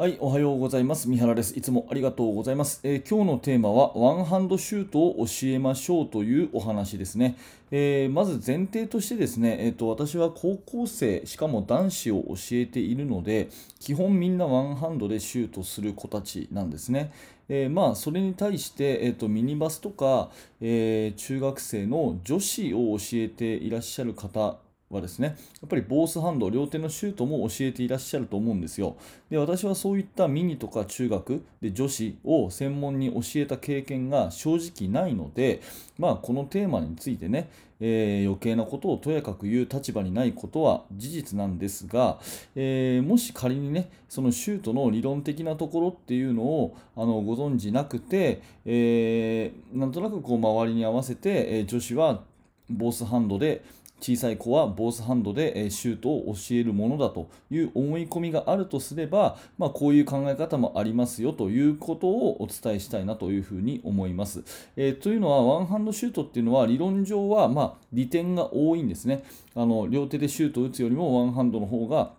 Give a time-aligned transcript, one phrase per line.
[0.00, 1.10] はい、おはようございます。
[1.10, 1.52] 三原です。
[1.58, 2.80] いつもありがとうございます。
[2.84, 7.36] えー、今日のテーマは、ワンハンドシュートを教えましょうというお話ですね。
[7.70, 17.12] えー、まず前提としてですね、えーと、私は高校生、しかも男子を教えているので、基本みんなワンハンドでシュートする子たちなんですね。
[17.50, 20.30] えー、まあ、それに対して、えーと、ミニバスとか、
[20.62, 24.56] え中学生の女子を教えていらっしゃる方
[24.90, 28.96] はですね、やっぱりボースハンド、両手のシュートも教えていらっしゃると思うんですよ。
[29.30, 35.60] で、私はそういったミニとか中学で女子を専門に教えた経験が正直ないので、
[35.96, 42.18] まあ、このテーマについてね、えー、余計なことをとやかく言う立場にないことは事実なんですが、
[42.56, 52.22] えー、もし仮にね、そのシュートの理論的なところっていうのをあのご存じなくて、えー、なんとなくこう周りに合わせて、え女子は
[52.68, 53.62] ボースハンドで
[54.00, 64.42] 小さい子はボースハンドでシュートを教えるものだという思い込みがあるとすれば、まあ、こういう考え方もありますよということをお伝えしたいなというふうに思います。
[64.76, 69.22] えー、というのは、ワンハンドシュートっていうのは理論上はま利点が多いんですね。
[69.54, 72.12] あの両手でシュートを打つよりもワンハンドの方が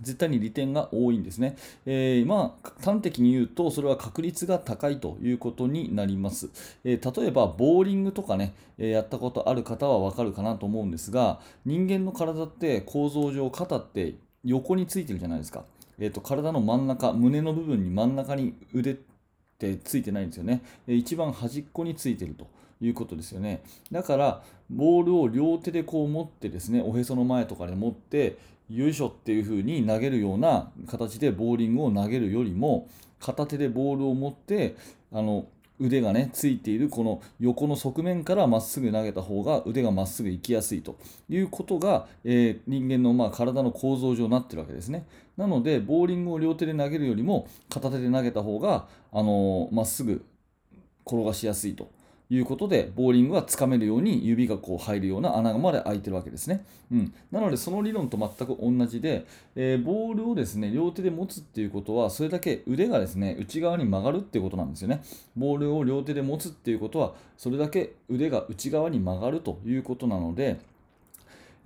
[0.00, 1.56] 絶対に利点が多いんですね。
[1.86, 6.50] えー、まあ、端的に言うと、それは確率が高いということになります。
[6.84, 15.64] えー、例えば、ボーリングとかね、えー、やったことある方はわかるかなと思うんですが、人間の体って構造上、肩って横についてるじゃないですか。
[15.98, 18.96] えーと、体の真ん中、胸の部分に真ん中に腕っ
[19.58, 20.62] てついてないんですよね。
[20.86, 22.46] 一番端っこについてると。
[22.80, 23.62] いうことですよね。
[23.90, 28.38] だから、ボールを両手でこう持ってですね、おへその前とかで持って、
[28.70, 32.88] よいしょっていう風に投げるような形でボーリングを投げるよりも
[33.20, 34.76] 片手でボールを持って
[35.12, 35.46] あの
[35.78, 40.96] 腕がねついているこの横の側面からまっすぐ投げた方が腕がまっすぐ行きやすいと
[41.28, 45.06] いうことが、えー、人間のま体の構造上になってるわけですね。
[45.36, 50.24] なのでボーリングを両手で投げるよりも片手で投げた方がま、あのー、っすぐ
[51.06, 51.90] 転がしやすいと
[52.28, 56.64] いうことで、ボーリングはつかめるように指がこう入るような穴まで開いてるわけですね。
[56.90, 65.02] うん、なので、その理論と全く同じで、えー、ボールをですね、両手で持つっていうことは、それだけ腕がですね、内側に曲がるっていうことなんですよね。
[65.36, 70.58] ボールを両手で持つっていうことは、それだけ腕が内側に曲がるということなので、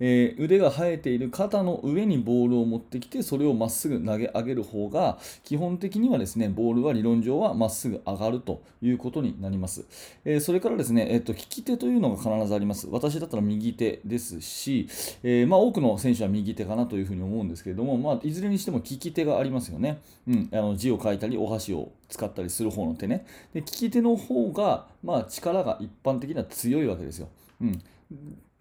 [0.03, 9.85] えー、腕が生えている肩の上にボールを持ってきてそれをまっすぐ投げ上げる方が基本的にはですねボールは理論上はまっすぐ上がるということになります、
[10.25, 12.87] えー、それからですね、えーと、利き手というのが必ずあります。
[12.89, 14.87] 私だったら右手ですし、
[15.23, 23.25] えー、まあ、多くの選手は右手かなというふうに思うんですけれども、まあ、いずれにしても利き手がありますよね、うん、あの字を書いたりお箸を使ったりする方の手ね。
[23.53, 27.29] で利き手の方が、まあ、力が一般的には強いわけですよ、
[27.61, 27.81] うん。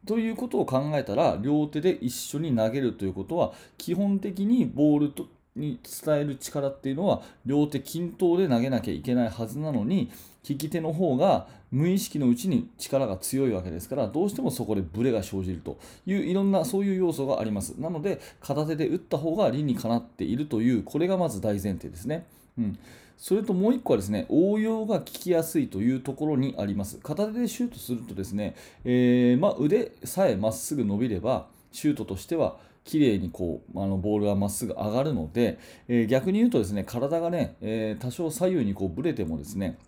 [0.06, 10.10] ということを考えたら両手で一緒に投げるということは基本的にボールとに伝える力っていうのは両手均等で投げなきゃいけないはずなのに
[10.48, 22.26] 利き手の方が無意識のうちに力が強いわけですからどうしてもそこでブレが生じるといういろんなそういう要素がありますなので片手で打った方が理にかなっているというこれがまず大前提ですね。
[22.58, 22.78] うん、
[23.20, 39.78] それともう1個はですね応用が効きやすいというところにあります片手でシュートするとですね、えー、まあ、腕さえまっすぐ伸びればシュートとしては綺麗にこうあのボールがまっすぐ上がるので、えー、逆に言うとですね体がね、えー、多少左右にこうブレてもですね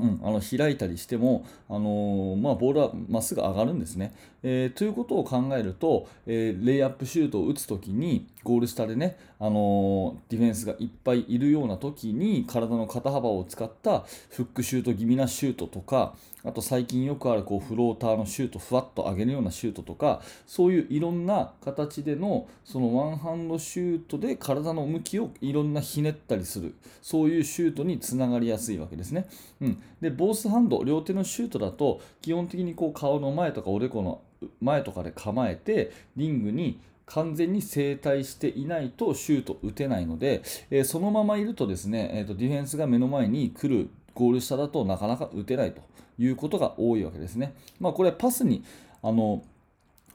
[0.00, 4.14] うん、あの開いたりしても、あのー、まあ、ボールはまっすぐ上がるんですね。
[4.42, 26.74] えー、ということを考えると、えー、レイアップシュートを打つときにゴール下でね、あのディフェンスがいっぱいいるような時に体の肩幅を使ったフックシュート気味なシュートとかあと最近よくあるこうフローターのシュートふわっと上げるようなシュートとかそういういろんな形でのそのワンハンドシュートで体の向きをいろんなひねったりする。
[27.02, 29.26] そういうシュートにつながりやすいわけですね、
[29.60, 34.20] うん、でボースハンド両手のシュートだと基本的にこう顔の前とかおでこの
[34.60, 36.80] 前とかで構えてリングに
[37.10, 45.80] 完全に正対していないとシュート打てないので、えー、そのままいるとですね、えーと、ディフェンスが目の前に来るゴール下だとなかなか打てないと
[46.18, 47.54] いうことが多いわけですね。
[47.80, 48.62] まあ、これパスに
[49.02, 49.42] あの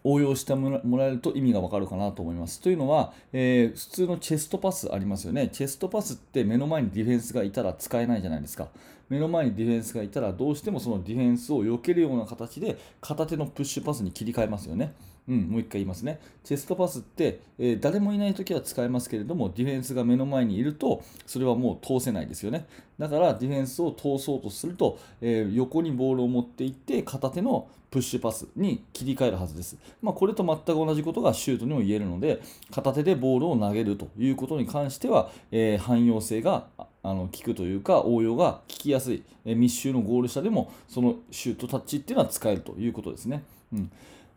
[0.06, 2.62] 応用してもらえると意味がわかるかなと思います。
[2.62, 5.50] というのは、えー、普通のチェストパスありますよね。
[5.50, 8.70] チェストパスって目の前にディフェンスがいたら使えないじゃないですか。
[9.10, 14.94] 目の前にディフェンスがいたらどうしてもそのディフェンスを避けるような形で片手のプッシュパスに切り替えますよね。
[15.28, 16.20] うん、もう一回言いますね。
[16.44, 22.68] チェストパスって、えー、誰もいないときは使えますけれども、ディフェンスが目の前にいると、それはもう通せないですよね。
[23.00, 29.78] だから、ディフェンスを通そうとすると、えー、横にボールを持っていって、片手のプッシュパスに切り替えるはずです。
[30.02, 36.68] まあ、これと全く同じことがシュートにも言えるので、片手でボールを投げるということに関しては、えー、汎用性が
[37.02, 43.44] 効くというか応用が効きやすい、え密集のゴール下でもそのシュートタッチっていうのは使えるということですね。
[43.74, 43.92] うん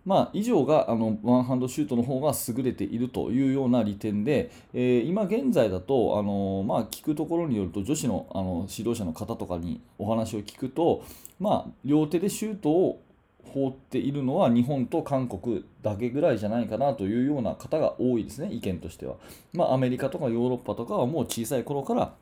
[0.09, 11.05] まあ、以上があのワンハンドシュートの方が優れているというような利点で、えー、今現在だと、あのまあ、聞くところによると女子のあの指導者の方とかにお話を聞くと、
[11.39, 13.03] まあ、両手でシュートを
[13.53, 19.17] 放っているのは日本と韓国だけぐらいじゃないかなというような方が多いですね、意見としては。
[19.53, 22.15] まあ、アメリカとかヨーロッパとかはもう小さい頃から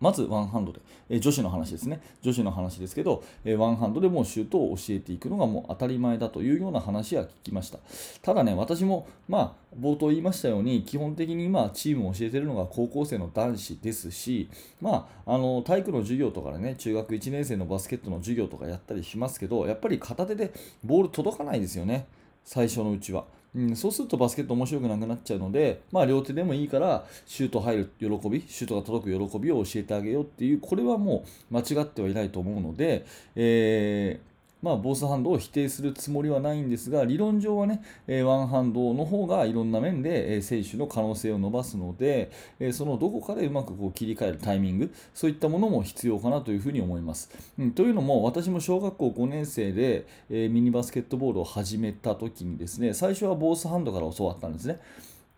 [0.00, 0.80] まずワンハンドで、
[1.10, 7.78] え、女子の話ですね、女子の話ですけど、え、ワンハンドでもうシュートを教えていくのがもう当たり前だというような話は聞きました。
[8.22, 14.48] ただね、私も、まあ、冒頭言いましたように、基本的に今、チームを教えているのが高校生の男子ですし、
[14.80, 22.06] まあ、あの体育の授業とかでね、中学1年生のバスケットの授業とかやったりしますけど、やっぱり片手でボール届かないですよね、
[22.44, 23.24] 最初のうちは。
[23.54, 33.04] うん、そうするとバスケット面白くなくなっちゃうので、まあ、両手でもいいからシュート入る喜び、シュートが届く喜びを教えてあげようっていう、これはもう間違ってはいないと思うので、
[33.34, 34.29] えー
[34.62, 47.30] まあ、ボスハンドを否定するつもりはないんですが、理論上はね、えワンハンドの方がいろんな面で、え選手の可能性を伸ばすので、えそのどこかでうまくこう切り替えるタイミング、そういったものも必要かなというふうに思います。
[47.58, 54.78] うん、というのも、私も小学校5年生で、えミニバスケットボールを始めた時にですね、最初はボースハンドから教わったんですね。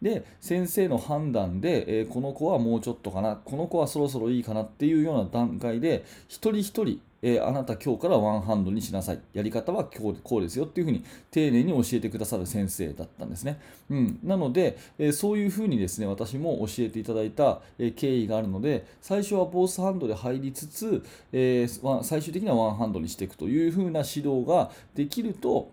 [0.03, 9.21] で先生の判断で、えー、この子はもうちょっとかなこの子はそろそろいいかなっていうような段階で一人一人えー、あなた今日からワンハンドにしなさい。
[9.33, 13.61] やり方はこうこうですよっていうふうに丁寧に教えてくださる先生だったんですね。
[13.89, 21.69] うん、なので、えー、そういうふうにですね、私も教えていただいた、えー、経緯があるので、最初はボースハンドで入りつつ、え
[22.03, 25.71] 最終的にはワンハンドにしていくというふうな指導ができると、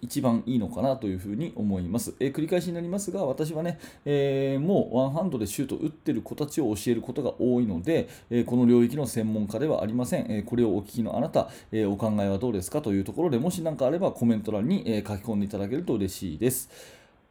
[0.00, 2.14] 一番いいのかなというふに思います。
[2.20, 10.26] えー、繰り返しになりますが、私はね、えー、もうワンハンドでシュート打ってる子たちを教えることが多いので、えー、この領域の専門家ではありません。
[10.28, 16.70] えこれをお聞きのあなた、えお考えはどうですかというところでもし何かあればコメント欄に、え書き込んでいただけると嬉しいです。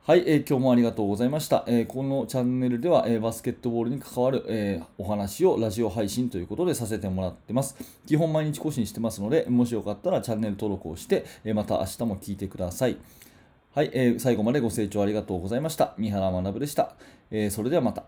[0.06, 1.64] はい、えー、今日もありがとうございました。
[1.66, 7.78] えー、このチャンネルでは、えー、バスケットボールに関わる、えお話をラジオ配信ということでさせてもらってます。
[8.06, 12.98] 基本毎日更新してますので、もしよかったらチャンネル登録をして、えまた明日も聞いてください。
[13.74, 15.94] はい、え最後までご清聴ありがとうございました。
[15.98, 16.96] 三原学でした。
[17.32, 18.04] えそれではまた。